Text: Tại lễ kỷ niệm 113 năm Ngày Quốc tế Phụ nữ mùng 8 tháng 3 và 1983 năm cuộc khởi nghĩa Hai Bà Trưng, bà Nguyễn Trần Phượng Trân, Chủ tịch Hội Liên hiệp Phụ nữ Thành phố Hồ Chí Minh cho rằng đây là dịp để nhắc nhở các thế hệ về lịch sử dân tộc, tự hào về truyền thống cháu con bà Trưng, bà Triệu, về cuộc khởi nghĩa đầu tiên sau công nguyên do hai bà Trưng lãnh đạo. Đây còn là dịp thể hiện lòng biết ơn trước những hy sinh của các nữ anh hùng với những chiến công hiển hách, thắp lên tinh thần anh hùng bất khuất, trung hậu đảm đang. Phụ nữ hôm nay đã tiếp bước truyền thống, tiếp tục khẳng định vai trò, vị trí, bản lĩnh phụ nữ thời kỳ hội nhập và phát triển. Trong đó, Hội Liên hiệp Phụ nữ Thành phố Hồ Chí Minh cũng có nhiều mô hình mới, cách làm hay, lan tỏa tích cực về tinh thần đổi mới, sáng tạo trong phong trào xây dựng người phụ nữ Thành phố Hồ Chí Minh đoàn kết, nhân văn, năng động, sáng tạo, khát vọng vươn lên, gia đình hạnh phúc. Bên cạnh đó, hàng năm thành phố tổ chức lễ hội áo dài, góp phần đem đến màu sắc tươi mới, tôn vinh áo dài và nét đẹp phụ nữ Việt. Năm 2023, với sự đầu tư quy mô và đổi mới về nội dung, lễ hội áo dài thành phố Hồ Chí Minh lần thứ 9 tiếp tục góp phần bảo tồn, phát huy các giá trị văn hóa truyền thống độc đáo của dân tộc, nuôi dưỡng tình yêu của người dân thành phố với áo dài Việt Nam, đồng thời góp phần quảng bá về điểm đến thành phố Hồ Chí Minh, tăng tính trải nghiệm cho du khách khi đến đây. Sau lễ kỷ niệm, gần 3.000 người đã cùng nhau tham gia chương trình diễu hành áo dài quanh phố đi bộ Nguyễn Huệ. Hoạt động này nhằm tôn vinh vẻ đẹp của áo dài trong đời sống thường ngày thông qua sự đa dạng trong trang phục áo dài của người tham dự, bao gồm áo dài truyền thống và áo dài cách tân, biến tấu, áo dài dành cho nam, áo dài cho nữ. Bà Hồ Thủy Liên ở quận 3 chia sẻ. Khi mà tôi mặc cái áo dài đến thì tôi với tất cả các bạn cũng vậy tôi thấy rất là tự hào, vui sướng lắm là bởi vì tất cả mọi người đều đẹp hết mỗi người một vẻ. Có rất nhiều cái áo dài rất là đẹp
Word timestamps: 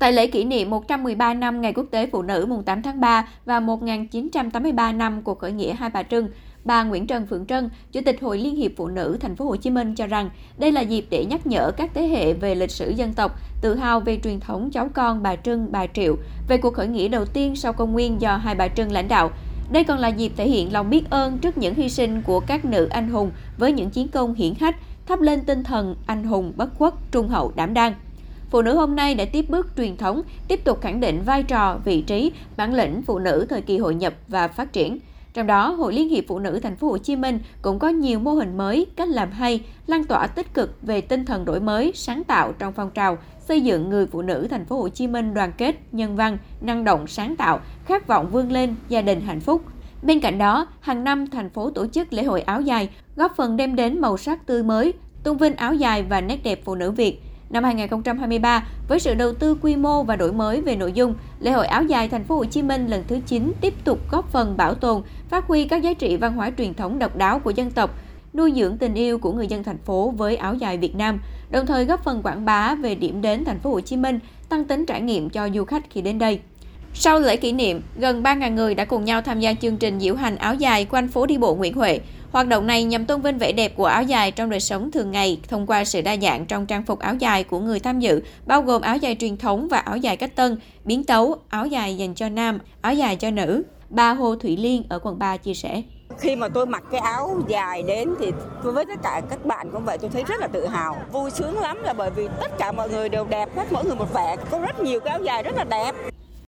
Tại 0.00 0.12
lễ 0.12 0.26
kỷ 0.26 0.44
niệm 0.44 0.70
113 0.70 1.34
năm 1.34 1.60
Ngày 1.60 1.72
Quốc 1.72 1.86
tế 1.90 2.06
Phụ 2.06 2.22
nữ 2.22 2.46
mùng 2.48 2.62
8 2.62 2.82
tháng 2.82 3.00
3 3.00 3.28
và 3.44 3.60
1983 3.60 4.92
năm 4.92 5.22
cuộc 5.22 5.38
khởi 5.38 5.52
nghĩa 5.52 5.72
Hai 5.72 5.90
Bà 5.90 6.02
Trưng, 6.02 6.28
bà 6.64 6.82
Nguyễn 6.82 7.06
Trần 7.06 7.26
Phượng 7.26 7.46
Trân, 7.46 7.70
Chủ 7.92 8.00
tịch 8.06 8.20
Hội 8.20 8.38
Liên 8.38 8.56
hiệp 8.56 8.70
Phụ 8.76 8.88
nữ 8.88 9.16
Thành 9.20 9.36
phố 9.36 9.44
Hồ 9.44 9.56
Chí 9.56 9.70
Minh 9.70 9.94
cho 9.94 10.06
rằng 10.06 10.30
đây 10.58 10.72
là 10.72 10.80
dịp 10.80 11.06
để 11.10 11.24
nhắc 11.24 11.46
nhở 11.46 11.70
các 11.70 11.90
thế 11.94 12.02
hệ 12.02 12.32
về 12.32 12.54
lịch 12.54 12.70
sử 12.70 12.90
dân 12.90 13.12
tộc, 13.12 13.40
tự 13.60 13.74
hào 13.74 14.00
về 14.00 14.18
truyền 14.24 14.40
thống 14.40 14.70
cháu 14.70 14.88
con 14.94 15.22
bà 15.22 15.36
Trưng, 15.36 15.72
bà 15.72 15.86
Triệu, 15.86 16.16
về 16.48 16.56
cuộc 16.56 16.74
khởi 16.74 16.88
nghĩa 16.88 17.08
đầu 17.08 17.24
tiên 17.24 17.56
sau 17.56 17.72
công 17.72 17.92
nguyên 17.92 18.20
do 18.20 18.36
hai 18.36 18.54
bà 18.54 18.68
Trưng 18.68 18.92
lãnh 18.92 19.08
đạo. 19.08 19.30
Đây 19.72 19.84
còn 19.84 19.98
là 19.98 20.08
dịp 20.08 20.32
thể 20.36 20.48
hiện 20.48 20.72
lòng 20.72 20.90
biết 20.90 21.10
ơn 21.10 21.38
trước 21.38 21.58
những 21.58 21.74
hy 21.74 21.88
sinh 21.88 22.22
của 22.22 22.40
các 22.40 22.64
nữ 22.64 22.88
anh 22.90 23.08
hùng 23.08 23.30
với 23.58 23.72
những 23.72 23.90
chiến 23.90 24.08
công 24.08 24.34
hiển 24.34 24.54
hách, 24.60 24.76
thắp 25.06 25.20
lên 25.20 25.40
tinh 25.44 25.64
thần 25.64 25.96
anh 26.06 26.24
hùng 26.24 26.52
bất 26.56 26.74
khuất, 26.78 26.94
trung 27.10 27.28
hậu 27.28 27.52
đảm 27.56 27.74
đang. 27.74 27.94
Phụ 28.50 28.62
nữ 28.62 28.76
hôm 28.76 28.96
nay 28.96 29.14
đã 29.14 29.24
tiếp 29.24 29.44
bước 29.48 29.68
truyền 29.76 29.96
thống, 29.96 30.22
tiếp 30.48 30.64
tục 30.64 30.80
khẳng 30.80 31.00
định 31.00 31.22
vai 31.26 31.42
trò, 31.42 31.78
vị 31.84 32.02
trí, 32.02 32.32
bản 32.56 32.74
lĩnh 32.74 33.02
phụ 33.02 33.18
nữ 33.18 33.46
thời 33.48 33.62
kỳ 33.62 33.78
hội 33.78 33.94
nhập 33.94 34.14
và 34.28 34.48
phát 34.48 34.72
triển. 34.72 34.98
Trong 35.34 35.46
đó, 35.46 35.70
Hội 35.70 35.92
Liên 35.92 36.08
hiệp 36.08 36.24
Phụ 36.28 36.38
nữ 36.38 36.60
Thành 36.62 36.76
phố 36.76 36.88
Hồ 36.88 36.98
Chí 36.98 37.16
Minh 37.16 37.38
cũng 37.62 37.78
có 37.78 37.88
nhiều 37.88 38.18
mô 38.18 38.30
hình 38.30 38.56
mới, 38.56 38.86
cách 38.96 39.08
làm 39.08 39.30
hay, 39.30 39.64
lan 39.86 40.04
tỏa 40.04 40.26
tích 40.26 40.54
cực 40.54 40.82
về 40.82 41.00
tinh 41.00 41.24
thần 41.24 41.44
đổi 41.44 41.60
mới, 41.60 41.92
sáng 41.94 42.24
tạo 42.24 42.52
trong 42.58 42.72
phong 42.72 42.90
trào 42.90 43.18
xây 43.40 43.60
dựng 43.60 43.90
người 43.90 44.06
phụ 44.06 44.22
nữ 44.22 44.46
Thành 44.50 44.64
phố 44.64 44.76
Hồ 44.76 44.88
Chí 44.88 45.06
Minh 45.06 45.34
đoàn 45.34 45.52
kết, 45.58 45.76
nhân 45.92 46.16
văn, 46.16 46.38
năng 46.60 46.84
động, 46.84 47.06
sáng 47.06 47.36
tạo, 47.36 47.60
khát 47.84 48.06
vọng 48.06 48.28
vươn 48.30 48.52
lên, 48.52 48.74
gia 48.88 49.02
đình 49.02 49.20
hạnh 49.20 49.40
phúc. 49.40 49.62
Bên 50.02 50.20
cạnh 50.20 50.38
đó, 50.38 50.66
hàng 50.80 51.04
năm 51.04 51.26
thành 51.26 51.50
phố 51.50 51.70
tổ 51.70 51.86
chức 51.86 52.12
lễ 52.12 52.22
hội 52.22 52.40
áo 52.40 52.60
dài, 52.60 52.88
góp 53.16 53.36
phần 53.36 53.56
đem 53.56 53.76
đến 53.76 54.00
màu 54.00 54.16
sắc 54.16 54.46
tươi 54.46 54.62
mới, 54.62 54.92
tôn 55.22 55.36
vinh 55.36 55.56
áo 55.56 55.74
dài 55.74 56.02
và 56.02 56.20
nét 56.20 56.38
đẹp 56.44 56.60
phụ 56.64 56.74
nữ 56.74 56.90
Việt. 56.90 57.22
Năm 57.50 57.64
2023, 57.64 58.66
với 58.88 59.00
sự 59.00 59.14
đầu 59.14 59.34
tư 59.34 59.56
quy 59.62 59.76
mô 59.76 60.02
và 60.02 60.16
đổi 60.16 60.32
mới 60.32 60.60
về 60.60 60.76
nội 60.76 60.92
dung, 60.92 61.14
lễ 61.40 61.50
hội 61.50 61.66
áo 61.66 61.84
dài 61.84 62.08
thành 62.08 62.24
phố 62.24 62.36
Hồ 62.36 62.44
Chí 62.44 62.62
Minh 62.62 62.86
lần 62.86 63.04
thứ 63.08 63.20
9 63.26 63.52
tiếp 63.60 63.74
tục 63.84 63.98
góp 64.10 64.32
phần 64.32 64.56
bảo 64.56 64.74
tồn, 64.74 65.02
phát 65.28 65.46
huy 65.46 65.64
các 65.64 65.82
giá 65.82 65.92
trị 65.92 66.16
văn 66.16 66.32
hóa 66.32 66.50
truyền 66.58 66.74
thống 66.74 66.98
độc 66.98 67.16
đáo 67.16 67.38
của 67.38 67.50
dân 67.50 67.70
tộc, 67.70 67.90
nuôi 68.34 68.52
dưỡng 68.56 68.78
tình 68.78 68.94
yêu 68.94 69.18
của 69.18 69.32
người 69.32 69.46
dân 69.46 69.64
thành 69.64 69.78
phố 69.78 70.10
với 70.10 70.36
áo 70.36 70.54
dài 70.54 70.78
Việt 70.78 70.94
Nam, 70.96 71.20
đồng 71.50 71.66
thời 71.66 71.84
góp 71.84 72.04
phần 72.04 72.22
quảng 72.22 72.44
bá 72.44 72.74
về 72.74 72.94
điểm 72.94 73.22
đến 73.22 73.44
thành 73.44 73.58
phố 73.58 73.70
Hồ 73.70 73.80
Chí 73.80 73.96
Minh, 73.96 74.18
tăng 74.48 74.64
tính 74.64 74.86
trải 74.86 75.00
nghiệm 75.00 75.30
cho 75.30 75.48
du 75.54 75.64
khách 75.64 75.90
khi 75.90 76.02
đến 76.02 76.18
đây. 76.18 76.40
Sau 76.94 77.20
lễ 77.20 77.36
kỷ 77.36 77.52
niệm, 77.52 77.82
gần 77.96 78.22
3.000 78.22 78.54
người 78.54 78.74
đã 78.74 78.84
cùng 78.84 79.04
nhau 79.04 79.22
tham 79.22 79.40
gia 79.40 79.54
chương 79.54 79.76
trình 79.76 80.00
diễu 80.00 80.14
hành 80.14 80.36
áo 80.36 80.54
dài 80.54 80.86
quanh 80.90 81.08
phố 81.08 81.26
đi 81.26 81.38
bộ 81.38 81.54
Nguyễn 81.54 81.74
Huệ. 81.74 82.00
Hoạt 82.32 82.48
động 82.48 82.66
này 82.66 82.84
nhằm 82.84 83.04
tôn 83.04 83.20
vinh 83.20 83.38
vẻ 83.38 83.52
đẹp 83.52 83.76
của 83.76 83.84
áo 83.84 84.02
dài 84.02 84.30
trong 84.30 84.50
đời 84.50 84.60
sống 84.60 84.90
thường 84.90 85.10
ngày 85.10 85.40
thông 85.48 85.66
qua 85.66 85.84
sự 85.84 86.00
đa 86.00 86.16
dạng 86.16 86.46
trong 86.46 86.66
trang 86.66 86.82
phục 86.82 86.98
áo 86.98 87.14
dài 87.14 87.44
của 87.44 87.58
người 87.58 87.80
tham 87.80 88.00
dự, 88.00 88.22
bao 88.46 88.62
gồm 88.62 88.82
áo 88.82 88.96
dài 88.96 89.16
truyền 89.20 89.36
thống 89.36 89.68
và 89.68 89.78
áo 89.78 89.96
dài 89.96 90.16
cách 90.16 90.36
tân, 90.36 90.58
biến 90.84 91.04
tấu, 91.04 91.36
áo 91.48 91.66
dài 91.66 91.96
dành 91.96 92.14
cho 92.14 92.28
nam, 92.28 92.58
áo 92.80 92.94
dài 92.94 93.16
cho 93.16 93.30
nữ. 93.30 93.62
Bà 93.88 94.12
Hồ 94.12 94.36
Thủy 94.36 94.56
Liên 94.56 94.82
ở 94.88 94.98
quận 94.98 95.18
3 95.18 95.36
chia 95.36 95.54
sẻ. 95.54 95.82
Khi 96.18 96.36
mà 96.36 96.48
tôi 96.48 96.66
mặc 96.66 96.82
cái 96.90 97.00
áo 97.00 97.40
dài 97.48 97.82
đến 97.82 98.08
thì 98.20 98.32
tôi 98.64 98.72
với 98.72 98.84
tất 98.84 99.02
cả 99.02 99.20
các 99.30 99.44
bạn 99.44 99.70
cũng 99.72 99.84
vậy 99.84 99.98
tôi 99.98 100.10
thấy 100.10 100.24
rất 100.24 100.40
là 100.40 100.46
tự 100.46 100.66
hào, 100.66 100.96
vui 101.12 101.30
sướng 101.30 101.60
lắm 101.60 101.82
là 101.82 101.92
bởi 101.92 102.10
vì 102.10 102.28
tất 102.40 102.58
cả 102.58 102.72
mọi 102.72 102.90
người 102.90 103.08
đều 103.08 103.24
đẹp 103.24 103.56
hết 103.56 103.72
mỗi 103.72 103.84
người 103.84 103.96
một 103.96 104.14
vẻ. 104.14 104.36
Có 104.50 104.58
rất 104.58 104.80
nhiều 104.80 105.00
cái 105.00 105.10
áo 105.10 105.20
dài 105.22 105.42
rất 105.42 105.56
là 105.56 105.64
đẹp 105.64 105.92